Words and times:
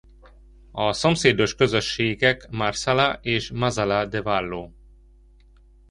A 0.71 0.93
szomszédos 0.93 1.55
közösségek 1.55 2.47
Marsala 2.51 3.19
és 3.21 3.51
Mazara 3.51 4.05
del 4.05 4.21
Vallo. 4.21 4.69